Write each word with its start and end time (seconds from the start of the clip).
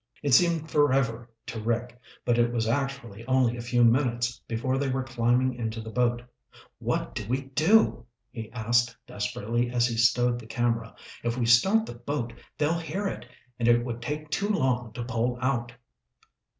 It 0.23 0.33
seemed 0.33 0.67
forever 0.71 1.29
to 1.45 1.59
Rick, 1.61 1.95
but 2.25 2.39
it 2.39 2.51
was 2.51 2.67
actually 2.67 3.23
only 3.27 3.55
a 3.55 3.61
few 3.61 3.83
minutes 3.83 4.41
before 4.47 4.79
they 4.79 4.89
were 4.89 5.03
climbing 5.03 5.53
into 5.53 5.79
the 5.79 5.91
boat. 5.91 6.23
"What 6.79 7.13
do 7.13 7.27
we 7.27 7.41
do?" 7.49 8.07
he 8.31 8.51
asked 8.51 8.97
desperately 9.05 9.69
as 9.69 9.85
he 9.85 9.97
stowed 9.97 10.39
the 10.39 10.47
camera. 10.47 10.95
"If 11.21 11.37
we 11.37 11.45
start 11.45 11.85
the 11.85 11.93
boat, 11.93 12.33
they'll 12.57 12.79
hear 12.79 13.05
it, 13.07 13.27
and 13.59 13.67
it 13.67 13.85
would 13.85 14.01
take 14.01 14.31
too 14.31 14.49
long 14.49 14.91
to 14.93 15.03
pole 15.05 15.37
out." 15.39 15.71